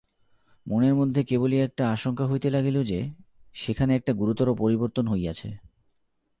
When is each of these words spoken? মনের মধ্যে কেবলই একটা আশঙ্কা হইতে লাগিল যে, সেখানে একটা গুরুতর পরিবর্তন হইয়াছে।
মনের 0.65 0.95
মধ্যে 0.95 1.23
কেবলই 1.23 1.57
একটা 1.57 1.91
আশঙ্কা 1.91 2.25
হইতে 2.25 2.49
লাগিল 2.49 2.83
যে, 2.83 2.99
সেখানে 3.53 3.95
একটা 3.95 4.13
গুরুতর 4.13 4.55
পরিবর্তন 4.55 5.07
হইয়াছে। 5.07 5.49